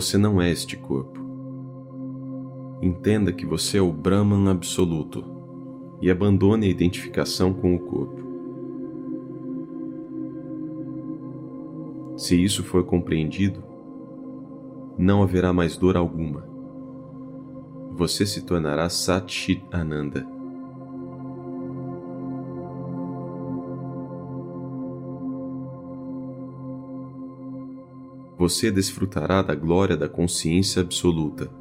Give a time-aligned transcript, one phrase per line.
[0.00, 1.20] Você não é este corpo.
[2.80, 5.22] Entenda que você é o Brahman absoluto
[6.00, 8.22] e abandone a identificação com o corpo.
[12.16, 13.62] Se isso for compreendido,
[14.96, 16.48] não haverá mais dor alguma.
[17.90, 20.26] Você se tornará Sat Ananda.
[28.40, 31.59] Você desfrutará da glória da consciência absoluta.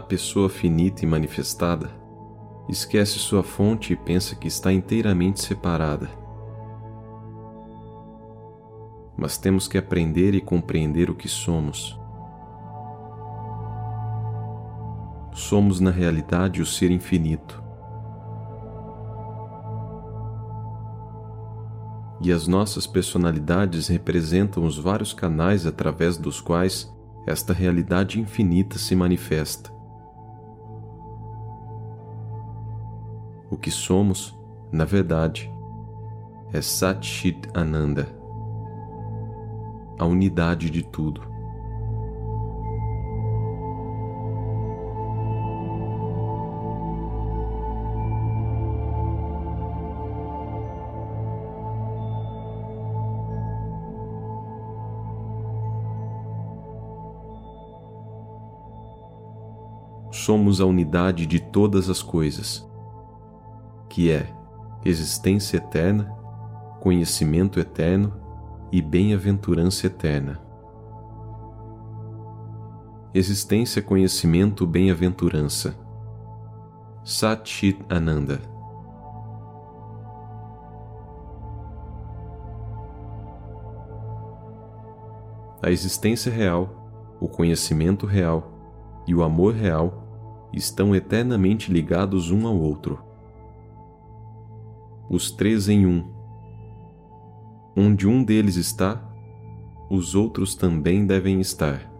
[0.00, 1.90] A pessoa finita e manifestada
[2.66, 6.08] esquece sua fonte e pensa que está inteiramente separada.
[9.14, 12.00] Mas temos que aprender e compreender o que somos.
[15.34, 17.62] Somos, na realidade, o ser infinito.
[22.22, 26.90] E as nossas personalidades representam os vários canais através dos quais
[27.26, 29.78] esta realidade infinita se manifesta.
[33.60, 34.36] Que somos,
[34.72, 35.52] na verdade,
[36.52, 38.08] é Sat Chit Ananda,
[39.98, 41.28] a unidade de tudo.
[60.10, 62.69] Somos a unidade de todas as coisas
[63.90, 64.32] que é
[64.84, 66.04] existência eterna,
[66.80, 68.14] conhecimento eterno
[68.72, 70.40] e bem-aventurança eterna.
[73.12, 75.74] Existência, conhecimento, bem-aventurança.
[77.02, 78.40] Sat Chit Ananda.
[85.60, 92.56] A existência real, o conhecimento real e o amor real estão eternamente ligados um ao
[92.56, 93.09] outro
[95.10, 96.08] os três em um.
[97.76, 99.02] Onde um deles está,
[99.90, 101.90] os outros também devem estar.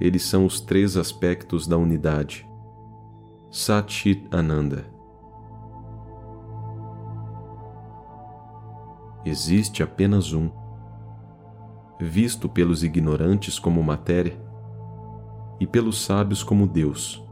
[0.00, 2.48] Eles são os três aspectos da unidade.
[3.50, 4.86] Satchit Ananda.
[9.26, 10.48] Existe apenas um,
[12.00, 14.40] visto pelos ignorantes como matéria
[15.60, 17.27] e pelos sábios como Deus.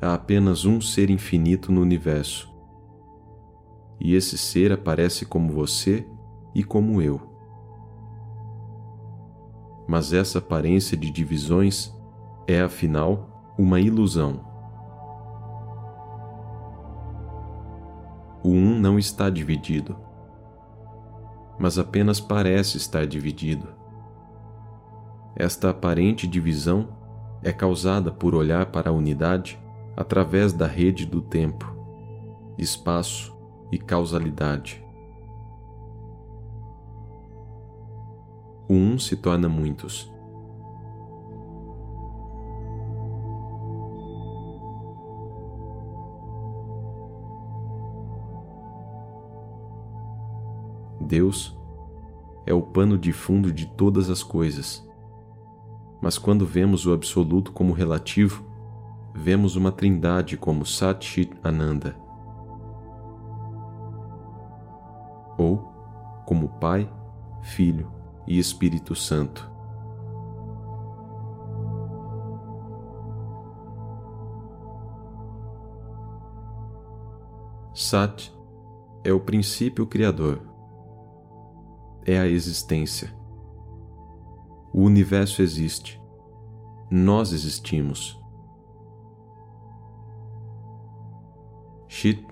[0.00, 2.54] Há apenas um ser infinito no universo.
[3.98, 6.06] E esse ser aparece como você
[6.54, 7.20] e como eu.
[9.88, 11.94] Mas essa aparência de divisões
[12.46, 14.44] é, afinal, uma ilusão.
[18.42, 19.96] O um não está dividido,
[21.58, 23.68] mas apenas parece estar dividido.
[25.34, 26.88] Esta aparente divisão
[27.42, 29.58] é causada por olhar para a unidade
[29.96, 31.74] através da rede do tempo,
[32.58, 33.34] espaço
[33.72, 34.84] e causalidade.
[38.68, 40.12] O um se torna muitos.
[51.00, 51.56] Deus
[52.44, 54.84] é o pano de fundo de todas as coisas.
[56.02, 58.44] Mas quando vemos o absoluto como relativo,
[59.16, 61.96] vemos uma trindade como Sat Chit Ananda,
[65.38, 65.56] ou
[66.26, 66.88] como Pai,
[67.40, 67.90] Filho
[68.26, 69.50] e Espírito Santo.
[77.72, 78.32] Sat
[79.02, 80.42] é o princípio criador,
[82.04, 83.14] é a existência.
[84.74, 86.00] O universo existe,
[86.90, 88.25] nós existimos.
[91.88, 92.26] Chit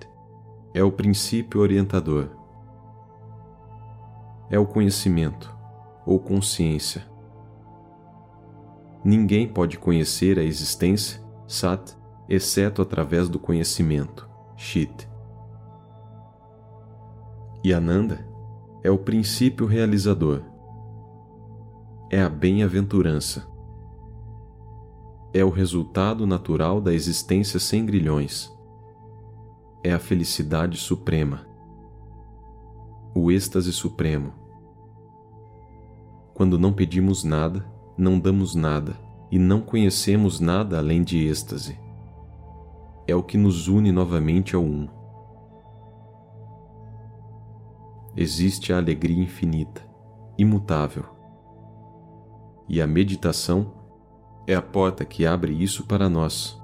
[0.73, 2.29] é o princípio orientador.
[4.49, 5.55] É o conhecimento
[6.05, 7.05] ou consciência.
[9.03, 11.95] Ninguém pode conhecer a existência, Sat,
[12.27, 15.07] exceto através do conhecimento, Chit.
[17.63, 18.27] E Ananda
[18.83, 20.41] é o princípio realizador.
[22.11, 23.47] É a bem-aventurança.
[25.33, 28.54] É o resultado natural da existência sem grilhões.
[29.85, 31.45] É a felicidade suprema.
[33.13, 34.33] O êxtase supremo.
[36.33, 37.63] Quando não pedimos nada,
[37.95, 38.97] não damos nada
[39.29, 41.77] e não conhecemos nada além de êxtase.
[43.05, 44.87] É o que nos une novamente ao Um.
[48.17, 49.87] Existe a alegria infinita,
[50.35, 51.05] imutável.
[52.67, 53.71] E a meditação
[54.47, 56.59] é a porta que abre isso para nós.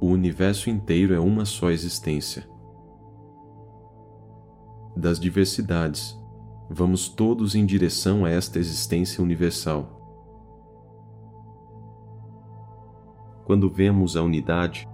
[0.00, 2.48] O universo inteiro é uma só existência.
[4.96, 6.18] Das diversidades,
[6.70, 10.00] vamos todos em direção a esta existência universal.
[13.44, 14.88] Quando vemos a unidade,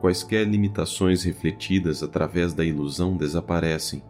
[0.00, 4.02] quaisquer limitações refletidas através da ilusão desaparecem.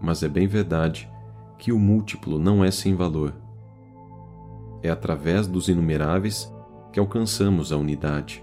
[0.00, 1.10] Mas é bem verdade
[1.58, 3.49] que o múltiplo não é sem valor.
[4.82, 6.52] É através dos inumeráveis
[6.92, 8.42] que alcançamos a unidade.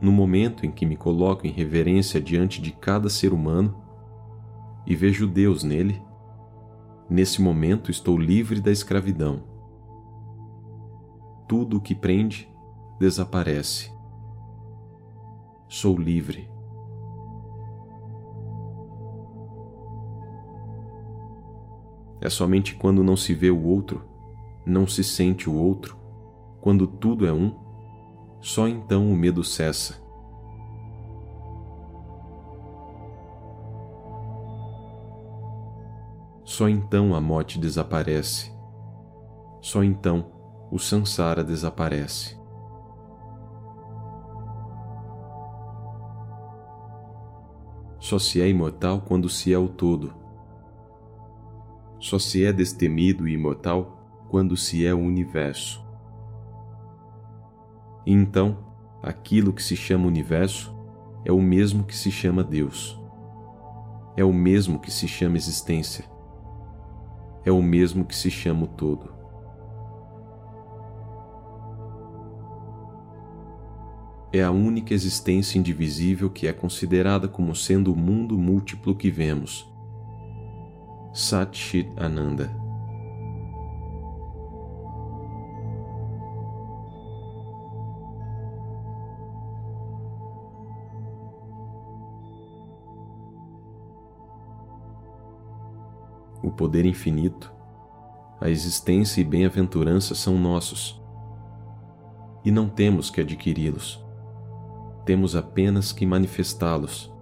[0.00, 3.76] No momento em que me coloco em reverência diante de cada ser humano
[4.86, 6.00] e vejo Deus nele,
[7.10, 9.42] Nesse momento estou livre da escravidão.
[11.48, 12.48] Tudo o que prende
[13.00, 13.92] desaparece.
[15.68, 16.48] Sou livre.
[22.20, 24.04] É somente quando não se vê o outro,
[24.64, 25.96] não se sente o outro,
[26.60, 27.52] quando tudo é um,
[28.40, 30.00] só então o medo cessa.
[36.60, 38.52] Só então a morte desaparece.
[39.62, 40.30] Só então
[40.70, 42.38] o sansara desaparece.
[47.98, 50.12] Só se é imortal quando se é o todo.
[51.98, 55.82] Só se é destemido e imortal quando se é o universo.
[58.04, 58.58] E então,
[59.02, 60.76] aquilo que se chama universo
[61.24, 63.00] é o mesmo que se chama Deus.
[64.14, 66.19] É o mesmo que se chama existência
[67.44, 69.20] é o mesmo que se chama o todo.
[74.32, 79.68] É a única existência indivisível que é considerada como sendo o mundo múltiplo que vemos.
[81.12, 82.59] Sat Chit Ananda.
[96.42, 97.52] O poder infinito,
[98.40, 101.00] a existência e bem-aventurança são nossos.
[102.42, 104.02] E não temos que adquiri-los,
[105.04, 107.12] temos apenas que manifestá-los.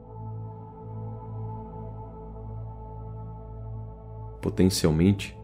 [4.41, 5.37] Potencialmente,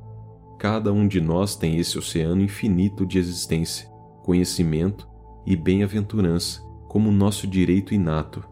[0.58, 3.88] cada um de nós tem esse oceano infinito de existência,
[4.22, 5.08] conhecimento
[5.44, 8.44] e bem-aventurança como nosso direito inato.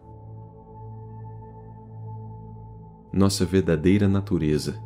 [3.13, 4.83] Nossa verdadeira natureza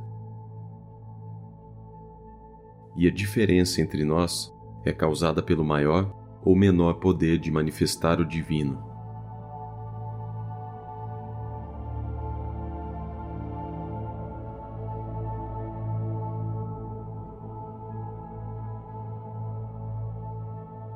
[2.98, 4.52] e a diferença entre nós
[4.84, 6.12] é causada pelo maior
[6.44, 8.84] ou menor poder de manifestar o divino.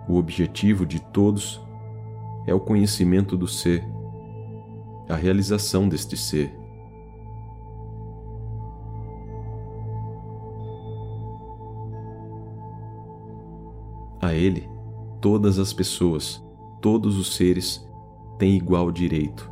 [0.10, 1.62] O objetivo de todos
[2.46, 3.84] é o conhecimento do ser,
[5.08, 6.61] a realização deste ser.
[14.32, 14.66] A Ele,
[15.20, 16.42] todas as pessoas,
[16.80, 17.86] todos os seres
[18.40, 19.52] têm igual direito.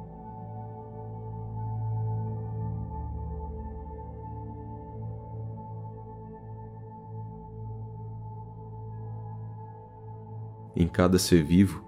[10.74, 11.84] Em cada ser vivo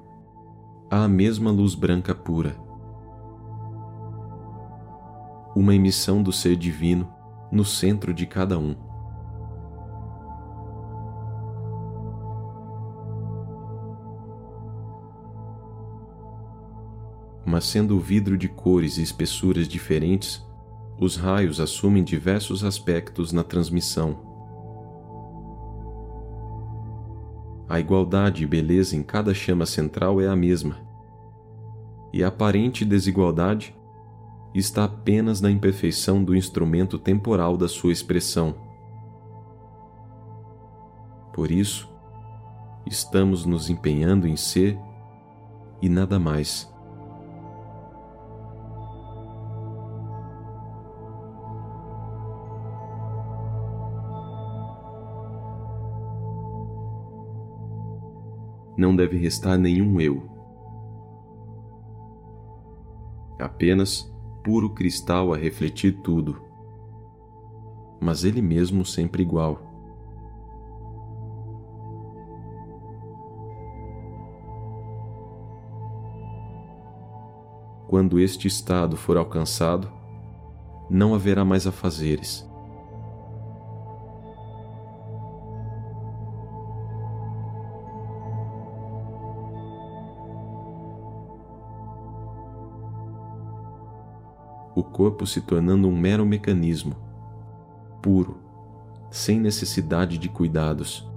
[0.89, 2.57] há a mesma luz branca pura.
[5.55, 7.07] Uma emissão do ser divino
[7.49, 8.90] no centro de cada um.
[17.45, 20.45] Mas sendo o vidro de cores e espessuras diferentes,
[20.99, 24.19] os raios assumem diversos aspectos na transmissão.
[27.67, 30.77] A igualdade e beleza em cada chama central é a mesma,
[32.13, 33.73] e a aparente desigualdade
[34.53, 38.53] está apenas na imperfeição do instrumento temporal da sua expressão.
[41.33, 41.89] Por isso,
[42.85, 44.77] estamos nos empenhando em ser
[45.81, 46.70] e nada mais.
[58.77, 60.23] Não deve restar nenhum eu.
[63.39, 64.11] Apenas
[64.43, 66.41] puro cristal a refletir tudo,
[67.99, 69.59] mas ele mesmo sempre igual.
[77.87, 79.91] Quando este estado for alcançado,
[80.89, 82.49] não haverá mais afazeres.
[94.81, 96.95] O corpo se tornando um mero mecanismo,
[98.01, 98.39] puro,
[99.11, 101.07] sem necessidade de cuidados.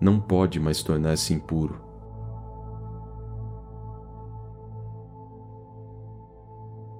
[0.00, 1.80] Não pode mais tornar-se impuro.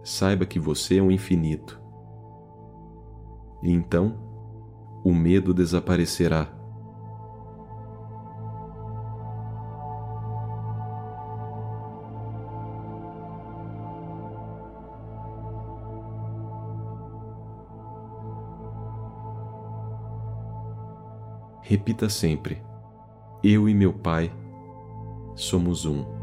[0.02, 1.80] Saiba que você é um infinito.
[3.62, 4.18] E então,
[5.04, 6.48] o medo desaparecerá.
[21.68, 22.62] Repita sempre:
[23.44, 24.32] Eu e meu Pai
[25.36, 26.17] somos um.